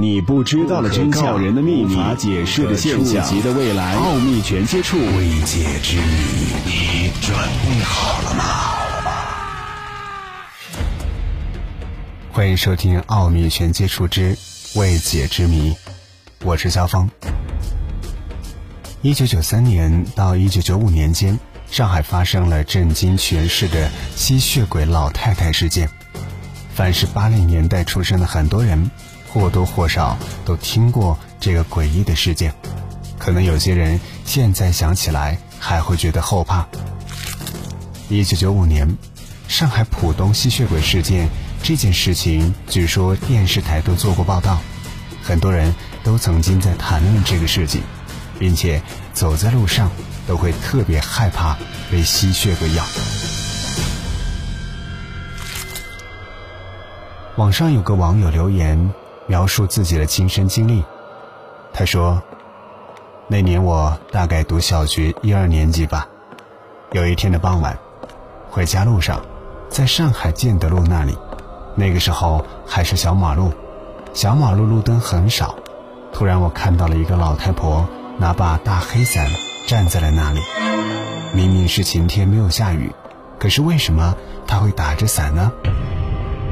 [0.00, 6.04] 你不知道的真相，人的秘密，无法解释的现象，级的未来，奥秘全接触，未解之谜，
[6.64, 8.44] 你准备好了吗？
[12.30, 14.38] 欢迎收听《奥秘全接触之
[14.76, 15.72] 未解之谜》，
[16.44, 17.10] 我是肖峰。
[19.02, 21.36] 一九九三年到一九九五年间，
[21.72, 25.90] 上海发生了震惊全市的吸血鬼老太太事件。
[26.72, 28.88] 凡是八零年代出生的很多人。
[29.32, 32.54] 或多或少都听过这个诡异的事件，
[33.18, 36.66] 可能有些人现在想起来还会觉得后怕。
[38.08, 38.96] 一九九五年，
[39.46, 41.28] 上海浦东吸血鬼事件
[41.62, 44.58] 这件事情，据说电视台都做过报道，
[45.22, 47.82] 很多人都曾经在谈论这个事情，
[48.38, 48.80] 并且
[49.12, 49.90] 走在路上
[50.26, 51.56] 都会特别害怕
[51.90, 52.84] 被吸血鬼咬。
[57.36, 58.90] 网上有个网友留言。
[59.28, 60.82] 描述自己的亲身经历，
[61.70, 62.22] 他说
[63.28, 66.08] ：“那年我大概读小学一二年级吧。
[66.92, 67.78] 有一天的傍晚，
[68.50, 69.20] 回家路上，
[69.68, 71.14] 在上海建德路那里，
[71.74, 73.52] 那个时候还是小马路，
[74.14, 75.56] 小马路路灯很少。
[76.10, 77.86] 突然，我看到了一个老太婆
[78.16, 79.28] 拿把大黑伞
[79.66, 80.40] 站在了那里。
[81.34, 82.94] 明明是晴天，没有下雨，
[83.38, 85.52] 可是为什么她会打着伞呢？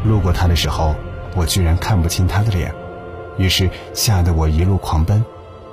[0.05, 0.95] 路过她的时候。”
[1.37, 2.75] 我居然看不清他的脸，
[3.37, 5.23] 于是吓得我一路狂奔，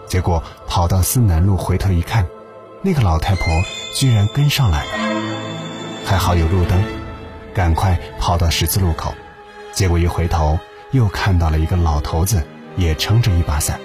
[0.05, 2.28] 结果跑到思南路回头一看，
[2.81, 3.45] 那个老太婆
[3.95, 4.92] 居然跟上来了。
[6.05, 6.83] 还好有路灯，
[7.53, 9.14] 赶快跑到十字路口，
[9.72, 10.59] 结果一回头
[10.92, 12.44] 又看到了一个老头子
[12.75, 13.80] 也撑着一把伞，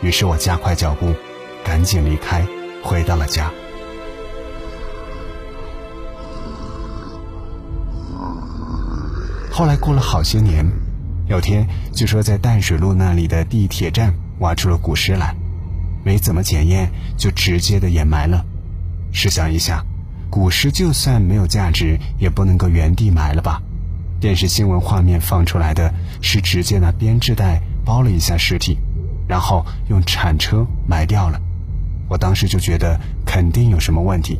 [0.00, 1.14] 于是我加快脚步，
[1.62, 2.46] 赶紧离开，
[2.82, 3.50] 回到了家。
[9.50, 10.81] 后来过了好些年。
[11.32, 15.34] 有天，据说在淡水路那里的地铁站挖出了古尸来，
[16.04, 18.44] 没怎么检验就直接的掩埋了。
[19.12, 19.82] 试想一下，
[20.28, 23.62] 古尸就算没有价值，也不能够原地埋了吧？
[24.20, 28.76] 电视新闻画面放出来的是直接拿编织袋包了一下尸体，
[29.26, 31.40] 然后用铲车埋掉了。
[32.10, 34.38] 我当时就觉得肯定有什么问题。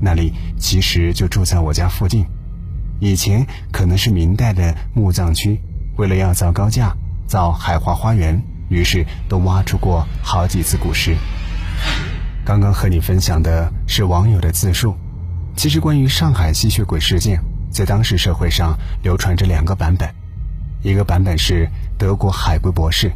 [0.00, 2.26] 那里其实就住在我家附近，
[2.98, 5.60] 以前可能是明代的墓葬区。
[5.96, 6.94] 为了要造高架、
[7.26, 11.16] 造海华花园，于是都挖出过好几次古尸。
[12.44, 14.96] 刚刚和你分享的是网友的自述。
[15.56, 17.40] 其实关于上海吸血鬼事件，
[17.70, 20.12] 在当时社会上流传着两个版本。
[20.82, 23.12] 一个版本是德国海归博士，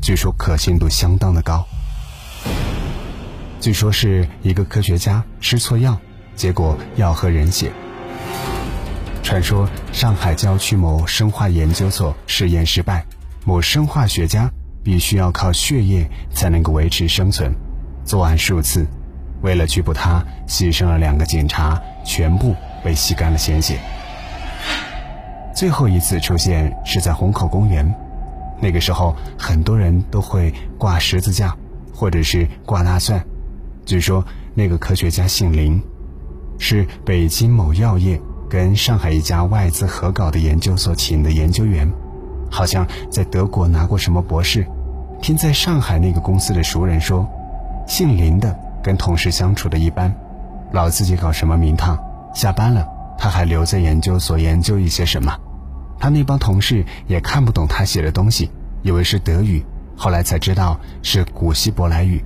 [0.00, 1.66] 据说可信度相当的高。
[3.60, 5.98] 据说是一个科学家吃错药，
[6.36, 7.72] 结果药喝人血。
[9.22, 13.04] 传说上海郊区某生化研究所实验失败，
[13.44, 14.50] 某生化学家
[14.82, 17.54] 必须要靠血液才能够维持生存，
[18.04, 18.86] 作案数次，
[19.42, 23.78] 为了拘捕他，牺牲了两个警察，全部被吸干了鲜血。
[25.54, 27.94] 最后一次出现是在虹口公园，
[28.60, 31.56] 那个时候很多人都会挂十字架，
[31.94, 33.24] 或者是挂大蒜。
[33.84, 35.80] 据说那个科学家姓林，
[36.58, 38.20] 是北京某药业。
[38.50, 41.88] 跟上海一家外资合搞的研究所请的研究员，
[42.50, 44.66] 好像在德国拿过什么博士。
[45.22, 47.28] 听在上海那个公司的熟人说，
[47.86, 50.12] 姓林的跟同事相处的一般，
[50.72, 51.96] 老自己搞什么名堂，
[52.34, 55.32] 下班了他还留在研究所研究一些什么。
[56.00, 58.50] 他那帮同事也看不懂他写的东西，
[58.82, 59.64] 以为是德语，
[59.96, 62.20] 后来才知道是古希伯来语。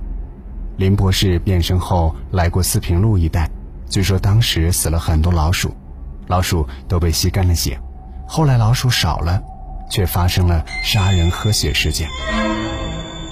[0.77, 3.47] 林博士变身后来过四平路一带，
[3.87, 5.71] 据说当时死了很多老鼠。
[6.27, 7.79] 老鼠都被吸干了血，
[8.27, 9.41] 后来老鼠少了，
[9.89, 12.07] 却发生了杀人喝血事件。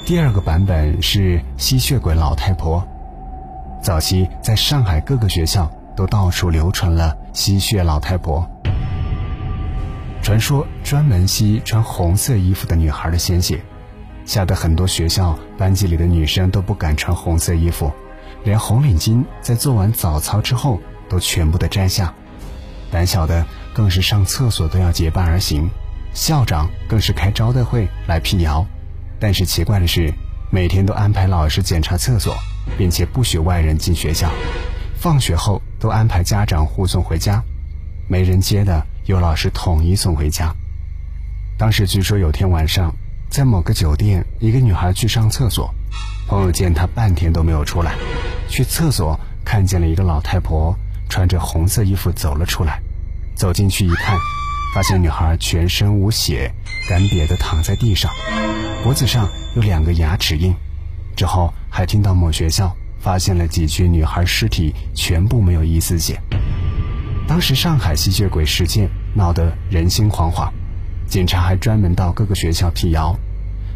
[0.05, 2.85] 第二个版本是吸血鬼老太婆。
[3.81, 8.47] 早期在上海各个学校都到处流传了吸血老太婆，
[10.21, 13.61] 传说专门吸穿红色衣服的女孩的鲜血，
[14.25, 17.91] 吓得很多学校班级里的女生都不敢穿红色衣服，
[18.43, 20.79] 连红领巾在做完早操之后
[21.09, 22.13] 都全部的摘下。
[22.93, 23.43] 胆小的
[23.73, 25.67] 更是上厕所都要结伴而行，
[26.13, 28.63] 校长更是开招待会来辟谣。
[29.19, 30.13] 但是奇怪的是，
[30.51, 32.35] 每天都安排老师检查厕所，
[32.78, 34.29] 并且不许外人进学校。
[34.95, 37.43] 放学后都安排家长护送回家，
[38.07, 40.53] 没人接的由老师统一送回家。
[41.57, 42.93] 当时据说有天晚上，
[43.28, 45.73] 在某个酒店，一个女孩去上厕所，
[46.28, 47.96] 朋友见她半天都没有出来，
[48.47, 50.78] 去厕所看见了一个老太婆。
[51.13, 52.81] 穿着红色衣服走了出来，
[53.35, 54.17] 走进去一看，
[54.73, 56.51] 发现女孩全身无血，
[56.89, 58.11] 干瘪的躺在地上。
[58.83, 60.51] 脖子上有两个牙齿印。
[61.15, 66.19] 之后还听到某学校发现了几具女孩尸体，全部没有一丝血。
[67.27, 70.49] 当时上海吸血鬼事件闹得人心惶惶，
[71.07, 73.15] 警察还专门到各个学校辟谣。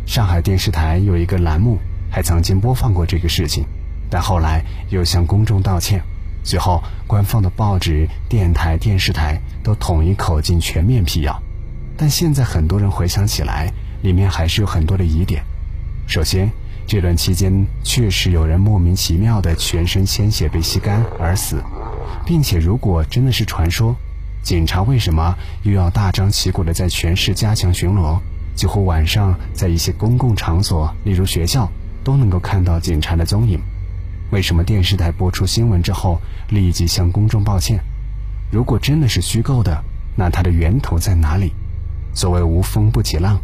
[0.08, 1.78] 上海电视台有一个栏目
[2.10, 3.64] 还曾经播放过这个事情，
[4.10, 6.02] 但后来又向公众道歉。
[6.48, 11.44] 随后，官方的报纸、电台、电视台都统一口径全面辟谣。
[11.98, 13.70] 但现在很多人回想起来，
[14.02, 15.44] 里面还是有很多的疑点。
[16.08, 16.50] 首先，
[16.88, 17.52] 这段期间
[17.84, 21.62] 确实有人莫名其妙的全身鲜血被吸干而死。
[22.26, 23.94] 并且，如果真的是传说，
[24.42, 28.20] 警察为什么又要大张旗鼓的在全市加强巡逻？
[28.56, 31.70] 几乎晚上在一些公共场所，例如学校，
[32.06, 33.60] 都能够看到警察的踪影。
[34.32, 37.80] 为什么电视台播出新闻之后立即向公众道歉？
[38.52, 39.84] 如果真的是虚构的，
[40.16, 41.54] 那它的源头在哪里？
[42.14, 43.40] 所谓无风不起浪，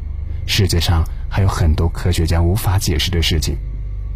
[0.45, 3.55] 世界上还有很多科学家无法解释的事情。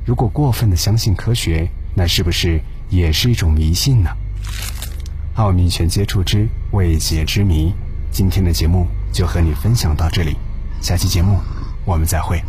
[0.06, 2.60] 如果过分的相信科学，那是不是
[2.90, 4.10] 也是一种迷信呢？
[5.36, 7.74] 奥秘全接触之未解之谜，
[8.12, 10.36] 今天的节目就和你分享到这里，
[10.82, 11.40] 下期节目
[11.86, 12.42] 我们再会。